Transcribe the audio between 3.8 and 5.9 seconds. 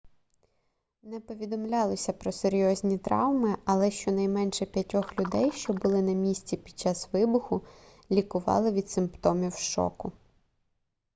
щонайменше п'ятьох людей що